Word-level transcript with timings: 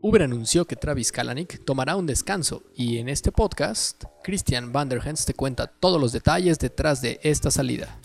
Uber 0.00 0.22
anunció 0.22 0.64
que 0.64 0.76
Travis 0.76 1.10
Kalanick 1.10 1.64
tomará 1.64 1.96
un 1.96 2.06
descanso 2.06 2.62
y 2.72 2.98
en 2.98 3.08
este 3.08 3.32
podcast, 3.32 4.04
Christian 4.22 4.72
Vanderhens 4.72 5.26
te 5.26 5.34
cuenta 5.34 5.66
todos 5.66 6.00
los 6.00 6.12
detalles 6.12 6.60
detrás 6.60 7.02
de 7.02 7.18
esta 7.24 7.50
salida. 7.50 7.98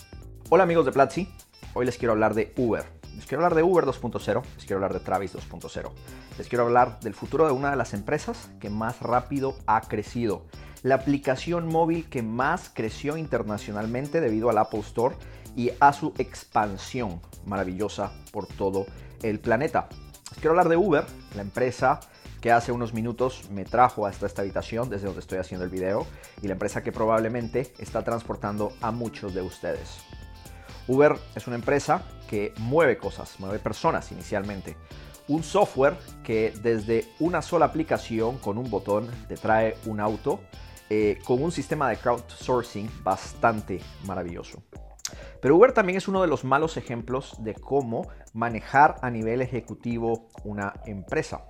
Hola 0.49 0.63
amigos 0.63 0.85
de 0.87 0.91
Platzi, 0.91 1.29
hoy 1.75 1.85
les 1.85 1.99
quiero 1.99 2.13
hablar 2.13 2.33
de 2.33 2.51
Uber. 2.57 2.83
Les 3.15 3.27
quiero 3.27 3.43
hablar 3.43 3.53
de 3.53 3.61
Uber 3.61 3.85
2.0, 3.85 4.43
les 4.55 4.65
quiero 4.65 4.77
hablar 4.77 4.93
de 4.93 5.01
Travis 5.01 5.35
2.0. 5.35 5.91
Les 6.39 6.47
quiero 6.47 6.63
hablar 6.63 6.99
del 7.01 7.13
futuro 7.13 7.45
de 7.45 7.51
una 7.51 7.69
de 7.69 7.78
las 7.78 7.94
empresas 7.94 8.49
que 8.60 8.71
más 8.71 8.99
rápido 8.99 9.55
ha 9.67 9.81
crecido. 9.81 10.47
La 10.81 10.96
aplicación 10.96 11.67
móvil 11.67 12.10
que 12.10 12.23
más 12.23 12.71
creció 12.73 13.17
internacionalmente 13.17 14.19
debido 14.19 14.49
al 14.49 14.57
Apple 14.57 14.79
Store 14.79 15.15
y 15.55 15.69
a 15.79 15.94
su 15.94 16.12
expansión 16.17 17.21
maravillosa 17.45 18.12
por 18.31 18.48
todo 18.48 18.88
el 19.21 19.39
planeta. 19.39 19.89
Quiero 20.36 20.52
hablar 20.52 20.70
de 20.70 20.77
Uber, 20.77 21.05
la 21.36 21.41
empresa 21.41 22.00
que 22.41 22.52
hace 22.52 22.72
unos 22.72 22.94
minutos 22.94 23.50
me 23.52 23.63
trajo 23.63 24.05
hasta 24.05 24.26
esta 24.26 24.41
habitación 24.41 24.90
desde 24.90 25.05
donde 25.05 25.22
estoy 25.22 25.40
haciendo 25.40 25.64
el 25.64 25.70
video 25.70 26.05
y 26.41 26.48
la 26.48 26.54
empresa 26.54 26.84
que 26.84 26.91
probablemente 26.91 27.74
está 27.80 28.04
transportando 28.04 28.74
a 28.82 28.91
muchos 28.91 29.34
de 29.34 29.41
ustedes. 29.41 30.02
Uber 30.88 31.16
es 31.36 31.48
una 31.48 31.55
empresa 31.55 32.04
que 32.30 32.54
mueve 32.58 32.98
cosas, 32.98 33.40
mueve 33.40 33.60
personas 33.60 34.12
inicialmente. 34.12 34.76
Un 35.30 35.44
software 35.44 35.96
que 36.24 36.54
desde 36.62 37.05
una 37.20 37.41
sola 37.41 37.68
aplicación 37.68 38.38
con 38.40 38.58
un 38.58 38.70
botón 38.70 39.10
te 39.30 39.38
trae 39.38 39.77
un 39.86 40.02
auto 40.02 40.41
eh, 40.90 41.20
con 41.24 41.41
un 41.41 41.52
sistema 41.52 41.88
de 41.90 41.96
crowdsourcing 41.96 42.90
bastante 43.04 43.80
maravilloso. 44.05 44.62
Pero 45.44 45.58
Uber 45.58 45.74
también 45.74 45.98
es 45.98 46.08
uno 46.08 46.22
de 46.22 46.30
los 46.30 46.46
malos 46.46 46.78
ejemplos 46.78 47.36
de 47.40 47.54
cómo 47.54 48.08
manejar 48.32 48.96
a 49.02 49.10
nivel 49.10 49.42
ejecutivo 49.42 50.30
una 50.46 50.74
empresa. 50.86 51.44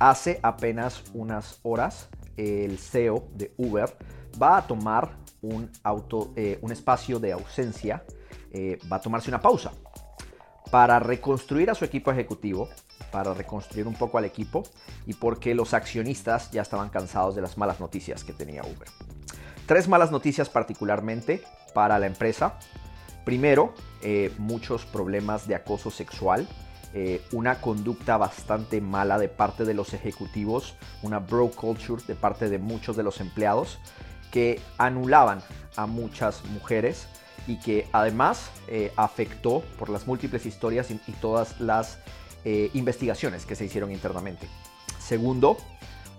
Hace 0.00 0.40
apenas 0.42 1.04
unas 1.14 1.60
horas, 1.62 2.08
el 2.36 2.78
CEO 2.78 3.28
de 3.32 3.54
Uber 3.58 3.96
va 4.42 4.56
a 4.56 4.66
tomar 4.66 5.18
un, 5.40 5.70
auto, 5.84 6.32
eh, 6.34 6.58
un 6.62 6.72
espacio 6.72 7.20
de 7.20 7.30
ausencia, 7.30 8.04
eh, 8.50 8.76
va 8.90 8.96
a 8.96 9.00
tomarse 9.00 9.30
una 9.30 9.40
pausa 9.40 9.70
para 10.72 10.98
reconstruir 10.98 11.70
a 11.70 11.76
su 11.76 11.84
equipo 11.84 12.10
ejecutivo, 12.10 12.68
para 13.12 13.32
reconstruir 13.34 13.86
un 13.86 13.94
poco 13.94 14.18
al 14.18 14.24
equipo 14.24 14.64
y 15.06 15.14
porque 15.14 15.54
los 15.54 15.74
accionistas 15.74 16.50
ya 16.50 16.62
estaban 16.62 16.88
cansados 16.88 17.36
de 17.36 17.42
las 17.42 17.56
malas 17.56 17.78
noticias 17.78 18.24
que 18.24 18.32
tenía 18.32 18.62
Uber. 18.62 18.88
Tres 19.66 19.86
malas 19.86 20.10
noticias 20.10 20.48
particularmente 20.48 21.44
para 21.72 22.00
la 22.00 22.06
empresa. 22.06 22.58
Primero, 23.26 23.74
eh, 24.02 24.32
muchos 24.38 24.84
problemas 24.84 25.48
de 25.48 25.56
acoso 25.56 25.90
sexual, 25.90 26.46
eh, 26.94 27.20
una 27.32 27.60
conducta 27.60 28.16
bastante 28.16 28.80
mala 28.80 29.18
de 29.18 29.28
parte 29.28 29.64
de 29.64 29.74
los 29.74 29.94
ejecutivos, 29.94 30.76
una 31.02 31.18
bro 31.18 31.50
culture 31.50 32.00
de 32.06 32.14
parte 32.14 32.48
de 32.48 32.58
muchos 32.58 32.96
de 32.96 33.02
los 33.02 33.20
empleados 33.20 33.80
que 34.30 34.60
anulaban 34.78 35.42
a 35.74 35.86
muchas 35.86 36.44
mujeres 36.44 37.08
y 37.48 37.58
que 37.58 37.88
además 37.90 38.48
eh, 38.68 38.92
afectó 38.94 39.64
por 39.76 39.88
las 39.88 40.06
múltiples 40.06 40.46
historias 40.46 40.92
y, 40.92 41.12
todas 41.20 41.60
las 41.60 41.98
investigaciones 42.74 43.44
que 43.44 43.56
se 43.56 43.64
hicieron 43.64 43.90
internamente. 43.90 44.46
Segundo, 45.00 45.56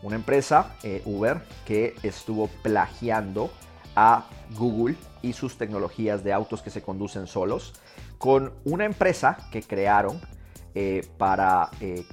una 0.04 0.18
empresa, 0.18 0.76
Uber, 1.06 1.42
que 1.66 1.96
estuvo 2.04 2.48
plagiando 2.64 3.50
a 4.00 4.28
Google 4.56 4.96
y 5.24 5.34
sus 5.34 5.58
tecnologías 5.58 6.24
de 6.24 6.32
autos 6.32 6.62
que 6.62 6.70
se 6.70 6.84
conducen 6.84 7.26
solos 7.26 7.74
con 8.20 8.54
una 8.64 8.86
empresa 8.86 9.50
que 9.52 9.64
crearon 9.64 10.22
eh, 10.76 11.06
para 11.18 11.72
eh, 11.82 12.06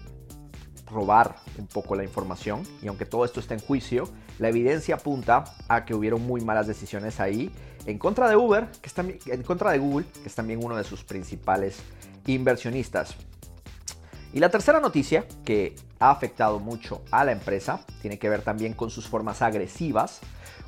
robar 0.87 1.37
un 1.59 1.67
poco 1.67 1.95
la 1.95 2.03
información 2.03 2.63
y 2.83 2.89
aunque 2.89 3.05
todo 3.05 3.27
esto 3.27 3.39
está 3.39 3.53
en 3.53 3.61
juicio, 3.61 4.09
la 4.39 4.49
evidencia 4.49 4.95
apunta 4.95 5.45
a 5.69 5.85
que 5.85 5.95
hubieron 5.95 6.27
muy 6.27 6.41
malas 6.41 6.67
decisiones 6.67 7.21
ahí 7.21 7.53
en 7.85 7.99
contra 7.99 8.31
de 8.31 8.37
Uber, 8.37 8.69
que 8.81 8.87
es 8.87 8.95
también, 8.95 9.19
en 9.27 9.43
contra 9.43 9.71
de 9.71 9.79
Google, 9.79 10.07
que 10.23 10.29
es 10.29 10.35
también 10.35 10.65
uno 10.65 10.77
de 10.77 10.85
sus 10.85 11.05
principales 11.05 11.83
inversionistas. 12.27 13.15
Y 14.35 14.41
la 14.41 14.49
tercera 14.49 14.81
noticia 14.81 15.27
que 15.45 15.77
ha 16.01 16.11
afectado 16.11 16.59
mucho 16.59 17.03
a 17.13 17.25
la 17.25 17.31
empresa 17.31 17.81
tiene 18.03 18.19
que 18.19 18.29
ver 18.29 18.43
también 18.43 18.75
con 18.75 18.91
sus 18.91 19.07
formas 19.07 19.43
agresivas, 19.43 20.19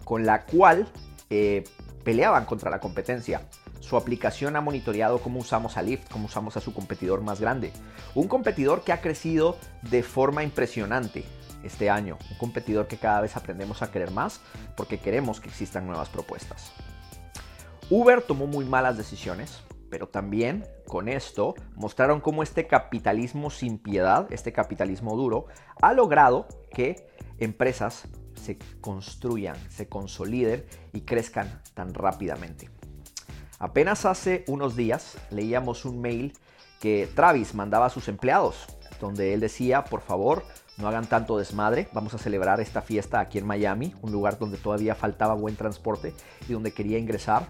con 0.05 0.25
la 0.25 0.45
cual 0.45 0.87
eh, 1.31 1.65
peleaban 2.05 2.45
contra 2.45 2.71
la 2.71 2.79
competencia. 2.79 3.43
Su 3.81 3.97
aplicación 3.97 4.55
ha 4.55 4.61
monitoreado 4.61 5.19
cómo 5.19 5.41
usamos 5.41 5.77
a 5.77 5.83
Lyft, 5.83 6.09
cómo 6.13 6.27
usamos 6.27 6.57
a 6.57 6.61
su 6.61 6.73
competidor 6.73 7.23
más 7.23 7.41
grande. 7.41 7.73
Un 8.15 8.29
competidor 8.29 8.85
que 8.85 8.93
ha 8.93 9.01
crecido 9.01 9.57
de 9.83 10.05
forma 10.05 10.45
impresionante 10.45 11.25
este 11.65 11.91
año. 11.91 12.19
Un 12.31 12.39
competidor 12.39 12.87
que 12.87 12.99
cada 12.99 13.21
vez 13.21 13.37
aprendemos 13.37 13.83
a 13.83 13.91
querer 13.91 14.13
más 14.13 14.41
porque 14.77 15.01
queremos 15.01 15.41
que 15.41 15.49
existan 15.49 15.89
nuevas 15.89 16.09
propuestas. 16.09 16.71
Uber 17.91 18.23
tomó 18.23 18.47
muy 18.47 18.65
malas 18.65 18.97
decisiones, 18.97 19.59
pero 19.97 20.09
también 20.11 20.67
con 20.87 21.09
esto 21.09 21.55
mostraron 21.75 22.21
cómo 22.21 22.43
este 22.43 22.67
capitalismo 22.67 23.49
sin 23.49 23.79
piedad, 23.79 24.31
este 24.31 24.53
capitalismo 24.53 25.17
duro, 25.17 25.47
ha 25.81 25.95
logrado 25.95 26.47
que 26.71 27.09
empresas 27.39 28.07
se 28.35 28.59
construyan, 28.83 29.57
se 29.71 29.89
consoliden 29.89 30.67
y 30.93 31.01
crezcan 31.01 31.63
tan 31.73 31.95
rápidamente. 31.95 32.69
Apenas 33.59 34.05
hace 34.05 34.45
unos 34.49 34.77
días 34.77 35.17
leíamos 35.31 35.87
un 35.87 36.03
mail 36.03 36.35
que 36.79 37.09
Travis 37.15 37.55
mandaba 37.55 37.87
a 37.87 37.91
sus 37.91 38.09
empleados, 38.09 38.67
donde 39.01 39.33
él 39.33 39.41
decía, 39.41 39.85
por 39.85 40.03
favor, 40.03 40.43
no 40.77 40.89
hagan 40.89 41.07
tanto 41.07 41.39
desmadre, 41.39 41.89
vamos 41.95 42.13
a 42.13 42.19
celebrar 42.19 42.61
esta 42.61 42.83
fiesta 42.83 43.19
aquí 43.19 43.39
en 43.39 43.47
Miami, 43.47 43.95
un 44.03 44.13
lugar 44.13 44.39
donde 44.39 44.59
todavía 44.59 44.95
faltaba 44.95 45.33
buen 45.33 45.57
transporte 45.57 46.13
y 46.47 46.53
donde 46.53 46.75
quería 46.75 46.99
ingresar. 46.99 47.47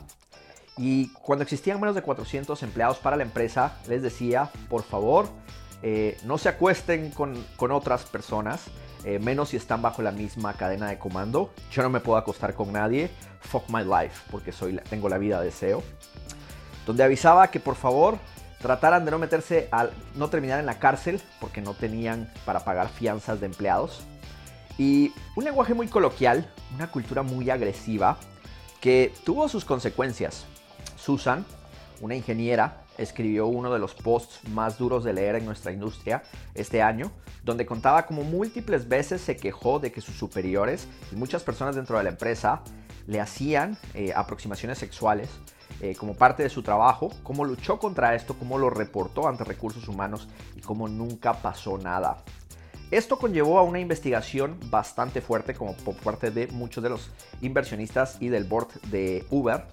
Y 0.78 1.08
cuando 1.08 1.42
existían 1.42 1.80
menos 1.80 1.94
de 1.94 2.02
400 2.02 2.62
empleados 2.62 2.98
para 2.98 3.16
la 3.16 3.22
empresa, 3.22 3.78
les 3.88 4.02
decía, 4.02 4.50
por 4.68 4.82
favor, 4.82 5.28
eh, 5.82 6.18
no 6.24 6.36
se 6.36 6.48
acuesten 6.48 7.10
con, 7.10 7.42
con 7.56 7.70
otras 7.72 8.04
personas, 8.04 8.64
eh, 9.04 9.18
menos 9.18 9.50
si 9.50 9.56
están 9.56 9.80
bajo 9.80 10.02
la 10.02 10.10
misma 10.10 10.52
cadena 10.54 10.88
de 10.88 10.98
comando. 10.98 11.52
Yo 11.70 11.82
no 11.82 11.90
me 11.90 12.00
puedo 12.00 12.18
acostar 12.18 12.54
con 12.54 12.72
nadie, 12.72 13.10
fuck 13.40 13.68
my 13.68 13.84
life, 13.84 14.22
porque 14.30 14.52
soy, 14.52 14.78
tengo 14.90 15.08
la 15.08 15.16
vida 15.16 15.38
de 15.38 15.46
deseo. 15.46 15.82
Donde 16.84 17.04
avisaba 17.04 17.50
que 17.50 17.60
por 17.60 17.76
favor 17.76 18.18
trataran 18.60 19.04
de 19.04 19.10
no 19.10 19.18
meterse 19.18 19.68
al 19.70 19.92
no 20.14 20.28
terminar 20.28 20.60
en 20.60 20.66
la 20.66 20.78
cárcel 20.78 21.20
porque 21.40 21.60
no 21.60 21.74
tenían 21.74 22.30
para 22.44 22.64
pagar 22.64 22.88
fianzas 22.88 23.40
de 23.40 23.46
empleados. 23.46 24.02
Y 24.78 25.12
un 25.36 25.44
lenguaje 25.44 25.72
muy 25.72 25.88
coloquial, 25.88 26.52
una 26.74 26.90
cultura 26.90 27.22
muy 27.22 27.48
agresiva 27.48 28.18
que 28.80 29.12
tuvo 29.24 29.48
sus 29.48 29.64
consecuencias. 29.64 30.46
Susan, 31.06 31.46
una 32.00 32.16
ingeniera, 32.16 32.82
escribió 32.98 33.46
uno 33.46 33.72
de 33.72 33.78
los 33.78 33.94
posts 33.94 34.40
más 34.48 34.76
duros 34.76 35.04
de 35.04 35.12
leer 35.12 35.36
en 35.36 35.44
nuestra 35.44 35.70
industria 35.70 36.24
este 36.52 36.82
año, 36.82 37.12
donde 37.44 37.64
contaba 37.64 38.06
como 38.06 38.24
múltiples 38.24 38.88
veces 38.88 39.20
se 39.20 39.36
quejó 39.36 39.78
de 39.78 39.92
que 39.92 40.00
sus 40.00 40.16
superiores 40.16 40.88
y 41.12 41.14
muchas 41.14 41.44
personas 41.44 41.76
dentro 41.76 41.96
de 41.96 42.02
la 42.02 42.10
empresa 42.10 42.60
le 43.06 43.20
hacían 43.20 43.78
eh, 43.94 44.12
aproximaciones 44.16 44.78
sexuales 44.78 45.28
eh, 45.80 45.94
como 45.94 46.14
parte 46.14 46.42
de 46.42 46.48
su 46.48 46.64
trabajo, 46.64 47.12
cómo 47.22 47.44
luchó 47.44 47.78
contra 47.78 48.16
esto, 48.16 48.36
cómo 48.36 48.58
lo 48.58 48.68
reportó 48.68 49.28
ante 49.28 49.44
recursos 49.44 49.86
humanos 49.86 50.26
y 50.56 50.60
cómo 50.60 50.88
nunca 50.88 51.34
pasó 51.34 51.78
nada. 51.78 52.24
Esto 52.90 53.16
conllevó 53.16 53.60
a 53.60 53.62
una 53.62 53.78
investigación 53.78 54.58
bastante 54.70 55.20
fuerte 55.20 55.54
como 55.54 55.76
por 55.76 55.94
parte 55.94 56.32
de 56.32 56.48
muchos 56.48 56.82
de 56.82 56.90
los 56.90 57.10
inversionistas 57.42 58.16
y 58.20 58.28
del 58.28 58.42
board 58.42 58.80
de 58.90 59.24
Uber, 59.30 59.66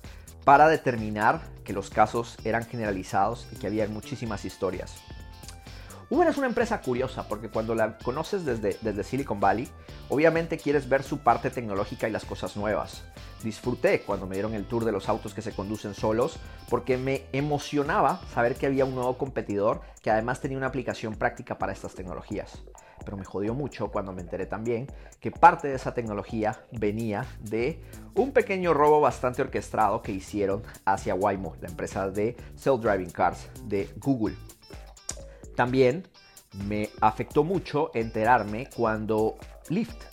para 0.44 0.68
determinar 0.68 1.42
que 1.64 1.74
los 1.74 1.90
casos 1.90 2.38
eran 2.44 2.66
generalizados 2.66 3.48
y 3.52 3.56
que 3.56 3.68
había 3.68 3.88
muchísimas 3.88 4.46
historias. 4.46 4.96
Uber 6.10 6.28
es 6.28 6.38
una 6.38 6.48
empresa 6.48 6.82
curiosa 6.82 7.28
porque 7.28 7.50
cuando 7.50 7.74
la 7.74 7.98
conoces 7.98 8.46
desde, 8.46 8.78
desde 8.82 9.04
Silicon 9.04 9.40
Valley, 9.40 9.68
obviamente 10.10 10.58
quieres 10.58 10.88
ver 10.88 11.02
su 11.02 11.20
parte 11.20 11.50
tecnológica 11.50 12.08
y 12.08 12.12
las 12.12 12.26
cosas 12.26 12.56
nuevas. 12.56 13.04
Disfruté 13.42 14.02
cuando 14.02 14.28
me 14.28 14.36
dieron 14.36 14.54
el 14.54 14.66
tour 14.66 14.86
de 14.86 14.92
los 14.92 15.10
autos 15.10 15.34
que 15.34 15.42
se 15.42 15.54
conducen 15.54 15.94
solos 15.94 16.38
porque 16.70 16.98
me 16.98 17.26
emocionaba 17.34 18.22
saber 18.34 18.56
que 18.56 18.68
había 18.68 18.86
un 18.86 18.96
nuevo 18.96 19.18
competidor 19.18 19.82
que 20.02 20.12
además 20.12 20.40
tenía 20.40 20.58
una 20.58 20.68
aplicación 20.68 21.16
práctica 21.16 21.58
para 21.58 21.74
estas 21.74 21.96
tecnologías 21.96 22.62
pero 23.04 23.18
me 23.18 23.26
jodió 23.26 23.54
mucho 23.54 23.90
cuando 23.92 24.12
me 24.12 24.22
enteré 24.22 24.46
también 24.46 24.88
que 25.20 25.32
parte 25.32 25.68
de 25.68 25.76
esa 25.76 25.94
tecnología 25.94 26.66
venía 26.72 27.26
de 27.42 27.82
un 28.16 28.32
pequeño 28.32 28.74
robo 28.74 29.02
bastante 29.02 29.42
orquestado 29.42 30.02
que 30.02 30.12
hicieron 30.12 30.64
hacia 30.86 31.16
Waymo, 31.16 31.56
la 31.62 31.70
empresa 31.70 32.10
de 32.10 32.36
self-driving 32.56 33.12
cars 33.12 33.50
de 33.66 33.90
Google. 33.98 34.36
También 35.56 36.08
me 36.68 36.90
afectó 37.02 37.44
mucho 37.44 37.92
enterarme 37.94 38.70
cuando 38.76 39.36
Lyft, 39.70 40.04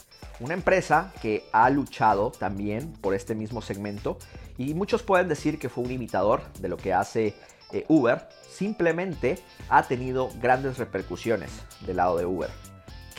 una 0.40 0.54
empresa 0.54 1.12
que 1.20 1.44
ha 1.52 1.68
luchado 1.70 2.30
también 2.30 2.92
por 2.94 3.14
este 3.14 3.34
mismo 3.34 3.60
segmento 3.60 4.18
y 4.56 4.74
muchos 4.74 5.02
pueden 5.02 5.28
decir 5.28 5.58
que 5.58 5.68
fue 5.68 5.84
un 5.84 5.90
imitador 5.90 6.42
de 6.60 6.68
lo 6.68 6.76
que 6.76 6.92
hace 6.92 7.34
eh, 7.72 7.84
Uber, 7.88 8.28
simplemente 8.48 9.38
ha 9.68 9.82
tenido 9.84 10.30
grandes 10.40 10.78
repercusiones 10.78 11.50
del 11.86 11.98
lado 11.98 12.18
de 12.18 12.26
Uber. 12.26 12.50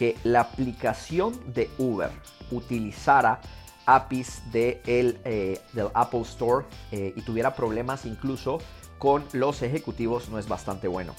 Que 0.01 0.17
la 0.23 0.39
aplicación 0.39 1.39
de 1.53 1.69
Uber 1.77 2.09
utilizara 2.49 3.39
APIs 3.85 4.41
de 4.51 4.81
el, 4.87 5.19
eh, 5.25 5.61
del 5.73 5.89
Apple 5.93 6.21
Store 6.21 6.65
eh, 6.91 7.13
y 7.15 7.21
tuviera 7.21 7.53
problemas 7.53 8.07
incluso 8.07 8.57
con 8.97 9.23
los 9.31 9.61
ejecutivos 9.61 10.27
no 10.29 10.39
es 10.39 10.47
bastante 10.47 10.87
bueno. 10.87 11.13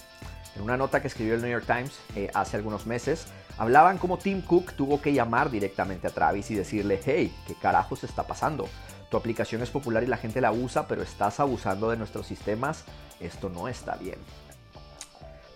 En 0.56 0.62
una 0.62 0.76
nota 0.76 1.00
que 1.00 1.06
escribió 1.06 1.34
el 1.34 1.42
New 1.42 1.50
York 1.52 1.64
Times 1.64 1.96
eh, 2.16 2.28
hace 2.34 2.56
algunos 2.56 2.84
meses, 2.84 3.28
hablaban 3.56 3.98
como 3.98 4.18
Tim 4.18 4.42
Cook 4.42 4.72
tuvo 4.72 5.00
que 5.00 5.12
llamar 5.12 5.52
directamente 5.52 6.08
a 6.08 6.10
Travis 6.10 6.50
y 6.50 6.56
decirle, 6.56 6.98
hey, 7.04 7.32
¿qué 7.46 7.54
carajos 7.54 8.02
está 8.02 8.24
pasando? 8.24 8.68
Tu 9.12 9.16
aplicación 9.16 9.62
es 9.62 9.70
popular 9.70 10.02
y 10.02 10.08
la 10.08 10.16
gente 10.16 10.40
la 10.40 10.50
usa, 10.50 10.88
pero 10.88 11.02
estás 11.02 11.38
abusando 11.38 11.88
de 11.88 11.98
nuestros 11.98 12.26
sistemas. 12.26 12.82
Esto 13.20 13.48
no 13.48 13.68
está 13.68 13.94
bien. 13.94 14.18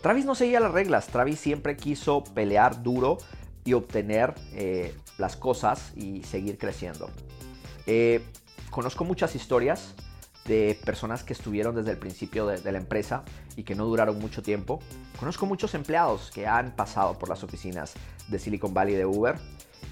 Travis 0.03 0.25
no 0.25 0.35
seguía 0.35 0.61
las 0.61 0.73
reglas. 0.73 1.07
Travis 1.09 1.41
siempre 1.41 1.77
quiso 1.77 2.25
pelear 2.25 2.83
duro 2.83 3.19
y 3.65 3.73
obtener 3.73 4.35
eh, 4.53 4.95
las 5.19 5.37
cosas 5.37 5.93
y 5.97 6.23
seguir 6.23 6.59
creciendo. 6.59 7.11
Eh, 7.87 8.25
conozco 8.71 9.05
muchas 9.05 9.35
historias 9.35 9.95
de 10.47 10.79
personas 10.85 11.25
que 11.25 11.33
estuvieron 11.33 11.75
desde 11.75 11.91
el 11.91 11.99
principio 11.99 12.47
de, 12.47 12.73
la 12.73 12.79
empresa 12.79 13.25
y 13.57 13.65
que 13.65 13.75
no 13.75 13.85
duraron 13.85 14.19
mucho 14.19 14.43
tiempo. 14.43 14.81
Conozco 15.19 15.47
muchos 15.47 15.75
empleados 15.75 16.31
que 16.31 16.47
han 16.47 16.75
pasado 16.77 17.19
por 17.19 17.29
las 17.29 17.43
oficinas 17.43 17.95
de 18.29 18.39
Silicon 18.39 18.73
Valley 18.73 18.95
de 18.95 19.07
Uber 19.07 19.37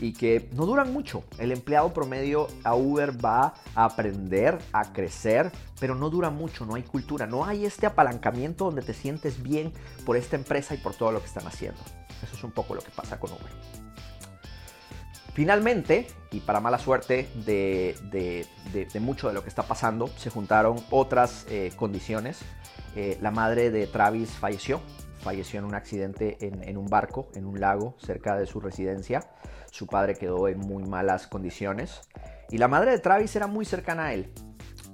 y 0.04 0.12
que 0.12 0.50
no 0.52 0.66
duran 0.66 0.92
mucho. 0.92 1.24
El 1.38 1.50
empleado 1.50 1.94
promedio 1.94 2.48
a 2.62 2.74
Uber 2.74 3.24
va 3.24 3.54
a 3.74 3.86
aprender, 3.86 4.58
a 4.72 4.92
crecer, 4.92 5.50
pero 5.80 5.94
no 5.94 6.10
dura 6.10 6.28
mucho, 6.28 6.66
no 6.66 6.74
hay 6.74 6.82
cultura, 6.82 7.26
no 7.26 7.46
hay 7.46 7.64
este 7.64 7.86
apalancamiento 7.86 8.66
donde 8.66 8.82
te 8.82 8.92
sientes 8.92 9.42
bien 9.42 9.72
por 10.04 10.18
esta 10.18 10.36
empresa 10.36 10.74
y 10.74 10.78
por 10.78 10.94
todo 10.94 11.10
lo 11.10 11.20
que 11.20 11.26
están 11.26 11.46
haciendo. 11.46 11.80
Eso 12.22 12.36
es 12.36 12.44
un 12.44 12.50
poco 12.50 12.74
lo 12.74 12.82
que 12.82 12.90
pasa 12.90 13.18
con 13.18 13.32
Uber. 13.32 13.50
Finalmente, 15.32 16.06
y 16.30 16.40
para 16.40 16.60
mala 16.60 16.78
suerte 16.78 17.26
de, 17.46 18.46
mucho 19.00 19.28
de 19.28 19.34
lo 19.34 19.42
que 19.42 19.48
está 19.48 19.62
pasando, 19.62 20.08
se 20.18 20.28
juntaron 20.28 20.76
otras 20.90 21.46
eh, 21.48 21.72
condiciones. 21.76 22.40
Eh, 22.94 23.16
la 23.22 23.30
madre 23.30 23.70
de 23.70 23.86
Travis 23.86 24.32
falleció, 24.32 24.82
falleció 25.24 25.58
en 25.58 25.64
un 25.64 25.74
accidente 25.74 26.36
en, 26.40 26.76
un 26.76 26.86
barco, 26.86 27.28
en 27.34 27.46
un 27.46 27.58
lago 27.58 27.96
cerca 27.98 28.36
de 28.36 28.46
su 28.46 28.60
residencia. 28.60 29.30
Su 29.70 29.86
padre 29.86 30.14
quedó 30.14 30.46
en 30.48 30.58
muy 30.58 30.84
malas 30.84 31.26
condiciones. 31.26 32.02
Y 32.50 32.58
la 32.58 32.68
madre 32.68 32.90
de 32.90 32.98
Travis 32.98 33.34
era 33.34 33.46
muy 33.46 33.64
cercana 33.64 34.04
a 34.04 34.14
él. 34.14 34.32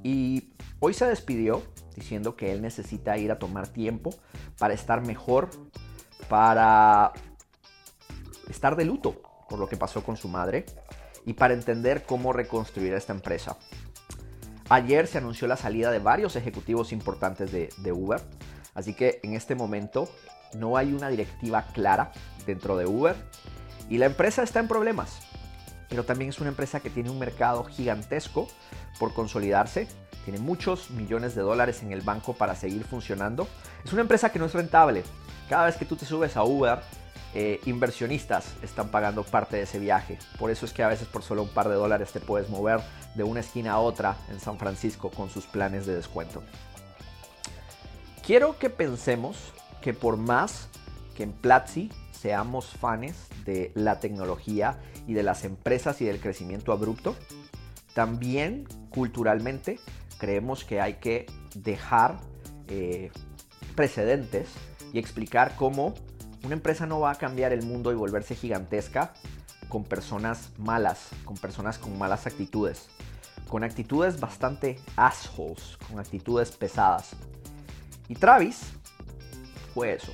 Y 0.03 0.55
hoy 0.79 0.95
se 0.95 1.05
despidió 1.07 1.63
diciendo 1.97 2.37
que 2.37 2.53
él 2.53 2.63
necesita 2.63 3.19
ir 3.19 3.33
a 3.33 3.39
tomar 3.39 3.67
tiempo 3.69 4.15
para 4.57 4.73
estar 4.73 5.05
mejor, 5.05 5.51
para 6.29 7.13
estar 8.49 8.77
de 8.77 8.85
luto 8.85 9.21
por 9.49 9.59
lo 9.59 9.69
que 9.69 9.77
pasó 9.77 10.05
con 10.05 10.17
su 10.17 10.29
madre 10.29 10.65
y 11.27 11.35
para 11.35 11.55
entender 11.55 12.05
cómo 12.05 12.33
reconstruir 12.33 12.95
esta 12.95 13.13
empresa. 13.13 13.59
Ayer 14.71 15.09
se 15.09 15.19
anunció 15.19 15.49
la 15.49 15.57
salida 15.57 15.91
de 15.91 15.99
varios 15.99 16.37
ejecutivos 16.37 16.93
importantes 16.93 17.51
de, 17.51 17.93
Uber, 17.93 18.21
así 18.75 18.95
que 18.95 19.21
en 19.23 19.35
este 19.35 19.55
momento 19.55 20.09
no 20.55 20.77
hay 20.77 20.93
una 20.93 21.09
directiva 21.09 21.67
clara 21.73 22.13
dentro 22.47 22.77
de 22.77 22.87
Uber 22.87 23.17
y 23.89 23.99
la 23.99 24.07
empresa 24.07 24.43
está 24.43 24.61
en 24.61 24.69
problemas, 24.69 25.21
pero 25.89 26.05
también 26.05 26.31
es 26.31 26.41
una 26.41 26.51
empresa 26.51 26.81
que 26.81 26.91
tiene 26.91 27.11
un 27.11 27.19
mercado 27.19 27.65
gigantesco 27.65 28.49
por 28.99 29.13
consolidarse, 29.15 29.89
tiene 30.25 30.39
muchos 30.39 30.91
millones 30.91 31.35
de 31.35 31.43
dólares 31.43 31.83
en 31.83 31.93
el 31.93 32.03
banco 32.03 32.35
para 32.35 32.55
seguir 32.55 32.85
funcionando. 32.85 33.49
Es 33.85 33.93
una 33.93 34.03
empresa 34.03 34.31
que 34.31 34.39
no 34.39 34.45
es 34.45 34.53
rentable. 34.53 35.03
Cada 35.49 35.67
vez 35.67 35.77
que 35.77 35.85
tú 35.85 35.97
te 35.97 36.05
subes 36.05 36.37
a 36.37 36.45
Uber, 36.45 36.81
eh, 37.35 37.61
inversionistas 37.65 38.55
están 38.63 38.89
pagando 38.89 39.23
parte 39.25 39.57
de 39.57 39.63
ese 39.63 39.79
viaje. 39.79 40.19
Por 40.39 40.51
eso 40.51 40.67
es 40.67 40.73
que 40.73 40.83
a 40.83 40.89
veces 40.89 41.09
por 41.09 41.23
solo 41.23 41.43
un 41.43 41.49
par 41.49 41.69
de 41.69 41.75
dólares 41.75 42.13
te 42.13 42.21
puedes 42.21 42.49
mover 42.49 42.81
de 43.15 43.25
una 43.25 43.41
esquina 43.41 43.73
a 43.73 43.79
otra 43.79 44.17
en 44.31 44.41
San 44.41 44.59
Francisco 44.59 45.11
con 45.11 45.31
sus 45.31 45.47
planes 45.47 45.87
de 45.87 45.95
descuento. 45.95 46.43
Quiero 48.31 48.61
que 48.61 48.71
pensemos 48.71 49.53
que 49.83 49.93
por 49.93 50.17
más 50.17 50.69
que 51.17 51.25
en 51.25 51.33
Platzi 51.33 51.91
seamos 52.13 52.67
fans 52.67 53.27
de 53.45 53.73
la 53.75 53.99
tecnología 53.99 54.79
y 55.09 55.15
de 55.15 55.25
las 55.25 55.43
empresas 55.45 56.01
y 56.01 56.05
del 56.05 56.21
crecimiento 56.21 56.71
abrupto, 56.71 57.17
también 57.93 58.69
culturalmente 58.91 59.81
creemos 60.21 60.65
que 60.65 60.81
hay 60.81 61.01
que 61.01 61.27
dejar 61.57 62.21
eh, 62.69 63.11
precedentes 63.75 64.49
y 64.93 65.01
explicar 65.01 65.57
cómo 65.57 65.95
una 66.45 66.55
empresa 66.55 66.87
no 66.87 67.01
va 67.01 67.11
a 67.11 67.17
cambiar 67.17 67.53
el 67.53 67.67
mundo 67.67 67.91
y 67.91 67.97
volverse 67.97 68.37
gigantesca 68.37 69.13
con 69.69 69.83
personas 69.83 70.51
malas, 70.57 71.09
con 71.25 71.37
personas 71.37 71.79
con 71.79 71.99
malas 71.99 72.29
actitudes, 72.29 72.91
con 73.49 73.65
actitudes 73.65 74.21
bastante 74.21 74.79
assholes, 74.95 75.77
con 75.89 75.99
actitudes 75.99 76.53
pesadas. 76.53 77.17
Y 78.11 78.17
Travis 78.17 78.73
fue 79.73 79.95
eso. 79.95 80.13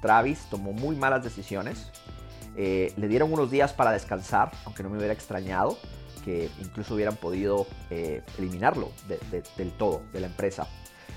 Travis 0.00 0.46
tomó 0.50 0.72
muy 0.72 0.96
malas 0.96 1.22
decisiones. 1.22 1.90
Eh, 2.56 2.94
le 2.96 3.06
dieron 3.06 3.30
unos 3.30 3.50
días 3.50 3.74
para 3.74 3.92
descansar, 3.92 4.50
aunque 4.64 4.82
no 4.82 4.88
me 4.88 4.96
hubiera 4.96 5.12
extrañado 5.12 5.76
que 6.24 6.50
incluso 6.58 6.94
hubieran 6.94 7.16
podido 7.16 7.66
eh, 7.90 8.22
eliminarlo 8.38 8.90
del 9.58 9.72
todo 9.72 10.00
de 10.14 10.20
la 10.20 10.26
empresa. 10.28 10.66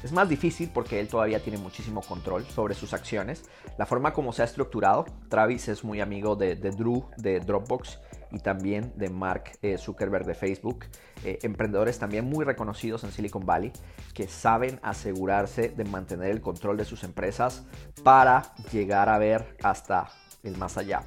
Es 0.03 0.11
más 0.11 0.27
difícil 0.27 0.69
porque 0.73 0.99
él 0.99 1.07
todavía 1.07 1.41
tiene 1.41 1.59
muchísimo 1.59 2.01
control 2.01 2.45
sobre 2.45 2.75
sus 2.75 2.91
acciones. 2.91 3.45
La 3.77 3.85
forma 3.85 4.11
como 4.11 4.33
se 4.33 4.41
ha 4.41 4.45
estructurado, 4.45 5.05
Travis 5.29 5.69
es 5.69 5.85
muy 5.85 6.01
amigo 6.01 6.35
de, 6.35 6.55
Drew 6.55 7.05
de 7.15 7.39
Dropbox 7.39 7.99
y 8.31 8.39
también 8.39 8.93
de 8.95 9.09
Mark 9.09 9.57
eh, 9.61 9.77
Zuckerberg 9.77 10.25
de 10.25 10.35
Facebook, 10.35 10.85
eh, 11.23 11.39
emprendedores 11.43 11.99
también 11.99 12.25
muy 12.25 12.45
reconocidos 12.45 13.03
en 13.03 13.11
Silicon 13.11 13.45
Valley 13.45 13.71
que 14.13 14.27
saben 14.27 14.79
asegurarse 14.83 15.69
de 15.69 15.83
mantener 15.85 16.31
el 16.31 16.41
control 16.41 16.77
de 16.77 16.85
sus 16.85 17.03
empresas 17.03 17.65
para 18.03 18.53
llegar 18.71 19.09
a 19.09 19.17
ver 19.17 19.57
hasta 19.63 20.07
el 20.43 20.57
más 20.57 20.77
allá. 20.77 21.03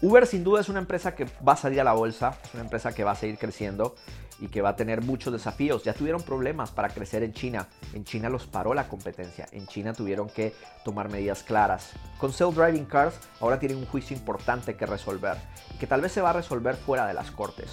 Uber 0.00 0.26
sin 0.26 0.44
duda 0.44 0.60
es 0.60 0.68
una 0.68 0.78
empresa 0.78 1.14
que 1.14 1.26
va 1.46 1.54
a 1.54 1.56
salir 1.56 1.80
a 1.80 1.84
la 1.84 1.92
bolsa, 1.92 2.38
es 2.44 2.54
una 2.54 2.62
empresa 2.62 2.92
que 2.92 3.02
va 3.02 3.12
a 3.12 3.16
seguir 3.16 3.36
creciendo 3.36 3.96
y 4.40 4.48
que 4.48 4.62
va 4.62 4.70
a 4.70 4.76
tener 4.76 5.02
muchos 5.02 5.32
desafíos. 5.32 5.84
Ya 5.84 5.94
tuvieron 5.94 6.22
problemas 6.22 6.70
para 6.70 6.88
crecer 6.88 7.22
en 7.22 7.32
China. 7.32 7.68
En 7.92 8.04
China 8.04 8.28
los 8.28 8.46
paró 8.46 8.74
la 8.74 8.88
competencia. 8.88 9.48
En 9.52 9.66
China 9.66 9.92
tuvieron 9.92 10.28
que 10.28 10.54
tomar 10.84 11.08
medidas 11.08 11.42
claras. 11.42 11.90
Con 12.18 12.32
self-driving 12.32 12.86
cars 12.86 13.18
ahora 13.40 13.58
tienen 13.58 13.78
un 13.78 13.86
juicio 13.86 14.16
importante 14.16 14.76
que 14.76 14.86
resolver 14.86 15.36
y 15.74 15.78
que 15.78 15.86
tal 15.86 16.00
vez 16.00 16.12
se 16.12 16.20
va 16.20 16.30
a 16.30 16.34
resolver 16.34 16.76
fuera 16.76 17.06
de 17.06 17.14
las 17.14 17.30
cortes. 17.30 17.70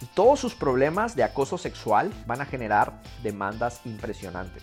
Y 0.00 0.06
todos 0.06 0.40
sus 0.40 0.54
problemas 0.54 1.16
de 1.16 1.22
acoso 1.22 1.56
sexual 1.56 2.12
van 2.26 2.40
a 2.40 2.46
generar 2.46 3.00
demandas 3.22 3.80
impresionantes. 3.84 4.62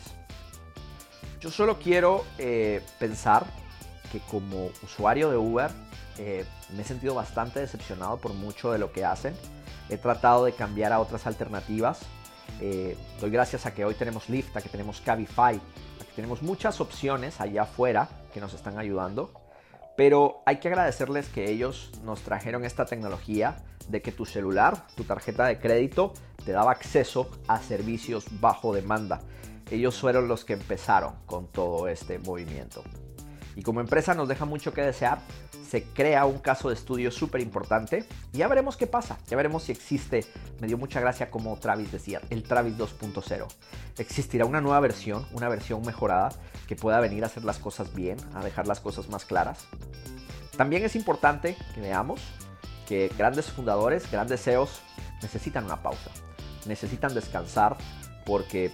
Yo 1.40 1.50
solo 1.50 1.80
quiero 1.80 2.24
eh, 2.38 2.84
pensar 3.00 3.46
que 4.12 4.20
como 4.20 4.70
usuario 4.84 5.32
de 5.32 5.38
Uber 5.38 5.72
eh, 6.18 6.46
me 6.76 6.84
he 6.84 6.86
sentido 6.86 7.16
bastante 7.16 7.60
decepcionado 7.60 8.18
por 8.18 8.34
mucho 8.34 8.72
de 8.72 8.78
lo 8.78 8.92
que 8.92 9.06
hacen 9.06 9.34
He 9.92 9.98
tratado 9.98 10.46
de 10.46 10.54
cambiar 10.54 10.94
a 10.94 11.02
otras 11.02 11.28
alternativas. 11.28 12.00
Eh, 12.62 12.98
doy 13.20 13.30
gracias 13.30 13.66
a 13.66 13.74
que 13.74 13.84
hoy 13.84 13.94
tenemos 13.94 14.30
Lyft, 14.30 14.56
a 14.56 14.62
que 14.62 14.70
tenemos 14.70 15.02
Cabify, 15.02 15.56
a 15.56 16.06
que 16.06 16.12
tenemos 16.16 16.42
muchas 16.42 16.80
opciones 16.80 17.42
allá 17.42 17.64
afuera 17.64 18.08
que 18.34 18.40
nos 18.40 18.54
están 18.54 18.80
ayudando. 18.80 19.34
Pero 19.98 20.44
hay 20.46 20.58
que 20.58 20.70
agradecerles 20.70 21.28
que 21.28 21.52
ellos 21.52 21.92
nos 22.06 22.22
trajeron 22.22 22.64
esta 22.64 22.86
tecnología 22.86 23.58
de 23.90 24.02
que 24.02 24.14
tu 24.14 24.26
celular, 24.26 24.88
tu 24.96 25.04
tarjeta 25.04 25.46
de 25.46 25.60
crédito, 25.60 26.14
te 26.46 26.54
daba 26.54 26.72
acceso 26.72 27.30
a 27.50 27.60
servicios 27.62 28.26
bajo 28.40 28.74
demanda. 28.74 29.20
Ellos 29.70 30.00
fueron 30.00 30.30
los 30.30 30.46
que 30.46 30.54
empezaron 30.54 31.16
con 31.26 31.48
todo 31.48 31.90
este 31.90 32.18
movimiento. 32.18 32.82
Y 33.56 33.64
como 33.64 33.82
empresa 33.82 34.14
nos 34.14 34.28
deja 34.28 34.46
mucho 34.46 34.74
que 34.74 34.82
desear, 34.82 35.20
se 35.68 35.84
crea 35.84 36.26
un 36.26 36.40
caso 36.40 36.70
de 36.70 36.76
estudio 36.76 37.12
súper 37.12 37.42
importante 37.42 38.06
y 38.34 38.40
ya 38.40 38.48
veremos 38.48 38.78
qué 38.78 38.88
pasa, 38.88 39.18
ya 39.28 39.38
veremos 39.38 39.64
si 39.64 39.72
existe, 39.72 40.26
me 40.60 40.68
dio 40.68 40.78
mucha 40.78 41.00
gracia 41.00 41.32
como 41.32 41.58
Travis 41.58 41.92
decía, 41.92 42.22
el 42.30 42.44
Travis 42.44 42.78
2.0. 42.78 43.48
Existirá 43.98 44.46
una 44.46 44.62
nueva 44.62 44.80
versión, 44.80 45.26
una 45.32 45.50
versión 45.50 45.82
mejorada 45.86 46.30
que 46.68 46.76
pueda 46.76 47.00
venir 47.00 47.24
a 47.24 47.28
hacer 47.28 47.44
las 47.44 47.58
cosas 47.58 47.94
bien, 47.94 48.18
a 48.34 48.44
dejar 48.44 48.68
las 48.68 48.80
cosas 48.80 49.10
más 49.10 49.26
claras. 49.26 49.66
También 50.58 50.84
es 50.84 50.96
importante 50.96 51.56
que 51.74 51.82
veamos 51.82 52.22
que 52.88 53.10
grandes 53.18 53.46
fundadores, 53.46 54.10
grandes 54.12 54.44
CEOs 54.44 54.82
necesitan 55.22 55.66
una 55.66 55.82
pausa, 55.82 56.12
necesitan 56.66 57.14
descansar 57.14 57.78
porque 58.26 58.72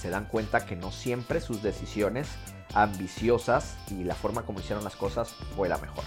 se 0.00 0.08
dan 0.08 0.24
cuenta 0.24 0.64
que 0.64 0.76
no 0.76 0.90
siempre 0.90 1.40
sus 1.40 1.62
decisiones 1.62 2.28
ambiciosas 2.74 3.76
y 3.90 4.04
la 4.04 4.14
forma 4.14 4.42
como 4.42 4.60
hicieron 4.60 4.84
las 4.84 4.96
cosas 4.96 5.34
fue 5.56 5.68
la 5.68 5.78
mejor. 5.78 6.04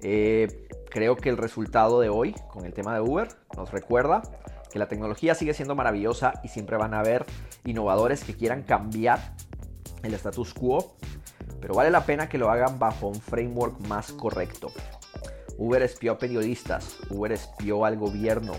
Eh, 0.00 0.68
creo 0.90 1.16
que 1.16 1.28
el 1.28 1.36
resultado 1.36 2.00
de 2.00 2.08
hoy 2.08 2.34
con 2.48 2.64
el 2.64 2.72
tema 2.72 2.94
de 2.94 3.00
Uber 3.00 3.28
nos 3.56 3.70
recuerda 3.72 4.22
que 4.70 4.78
la 4.78 4.88
tecnología 4.88 5.34
sigue 5.34 5.54
siendo 5.54 5.74
maravillosa 5.74 6.34
y 6.44 6.48
siempre 6.48 6.76
van 6.76 6.94
a 6.94 7.00
haber 7.00 7.24
innovadores 7.64 8.24
que 8.24 8.34
quieran 8.34 8.62
cambiar 8.62 9.34
el 10.02 10.14
status 10.14 10.54
quo, 10.54 10.96
pero 11.60 11.74
vale 11.74 11.90
la 11.90 12.04
pena 12.04 12.28
que 12.28 12.38
lo 12.38 12.50
hagan 12.50 12.78
bajo 12.78 13.08
un 13.08 13.20
framework 13.20 13.80
más 13.88 14.12
correcto. 14.12 14.70
Uber 15.58 15.82
espió 15.82 16.12
a 16.12 16.18
periodistas, 16.18 16.98
Uber 17.10 17.32
espió 17.32 17.84
al 17.84 17.96
gobierno, 17.96 18.52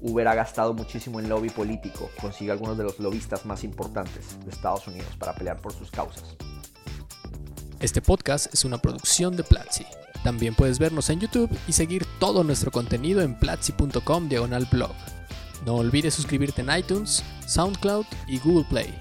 Uber 0.00 0.26
ha 0.28 0.34
gastado 0.34 0.72
muchísimo 0.72 1.20
en 1.20 1.28
lobby 1.28 1.50
político, 1.50 2.10
consigue 2.20 2.50
algunos 2.50 2.78
de 2.78 2.84
los 2.84 2.98
lobistas 2.98 3.44
más 3.44 3.64
importantes 3.64 4.38
de 4.44 4.50
Estados 4.50 4.86
Unidos 4.86 5.08
para 5.18 5.34
pelear 5.34 5.60
por 5.60 5.72
sus 5.72 5.90
causas. 5.90 6.36
Este 7.80 8.02
podcast 8.02 8.52
es 8.52 8.64
una 8.64 8.78
producción 8.78 9.36
de 9.36 9.44
Platzi. 9.44 9.86
También 10.22 10.54
puedes 10.54 10.78
vernos 10.78 11.08
en 11.10 11.20
YouTube 11.20 11.50
y 11.66 11.72
seguir 11.72 12.06
todo 12.18 12.44
nuestro 12.44 12.70
contenido 12.70 13.22
en 13.22 13.38
platzi.com 13.38 14.28
diagonal 14.28 14.66
blog. 14.70 14.92
No 15.64 15.76
olvides 15.76 16.14
suscribirte 16.14 16.62
en 16.62 16.76
iTunes, 16.76 17.22
SoundCloud 17.46 18.06
y 18.26 18.38
Google 18.38 18.66
Play. 18.68 18.94